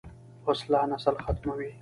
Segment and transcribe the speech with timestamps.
[0.45, 1.69] وسله نسل ختموي